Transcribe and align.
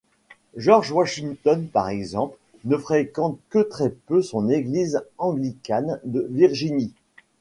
George 0.57 0.91
Washington 0.91 1.67
par 1.71 1.89
exemple, 1.89 2.35
ne 2.65 2.75
fréquente 2.75 3.37
que 3.51 3.59
très 3.59 3.91
peu 3.91 4.23
son 4.23 4.49
église 4.49 5.03
anglicane 5.19 5.99
de 6.03 6.25
Virginie. 6.27 6.93